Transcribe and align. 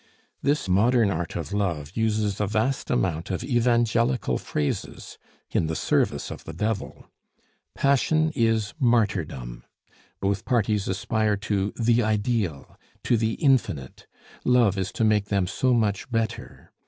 This 0.41 0.67
modern 0.67 1.11
art 1.11 1.35
of 1.35 1.53
love 1.53 1.91
uses 1.93 2.41
a 2.41 2.47
vast 2.47 2.89
amount 2.89 3.29
of 3.29 3.43
evangelical 3.43 4.39
phrases 4.39 5.19
in 5.51 5.67
the 5.67 5.75
service 5.75 6.31
of 6.31 6.43
the 6.43 6.53
Devil. 6.53 7.05
Passion 7.75 8.31
is 8.35 8.73
martyrdom. 8.79 9.63
Both 10.19 10.43
parties 10.43 10.87
aspire 10.87 11.37
to 11.45 11.71
the 11.79 12.01
Ideal, 12.01 12.79
to 13.03 13.15
the 13.15 13.33
Infinite; 13.35 14.07
love 14.43 14.75
is 14.75 14.91
to 14.93 15.03
make 15.03 15.25
them 15.25 15.45
so 15.45 15.71
much 15.71 16.09
better. 16.09 16.71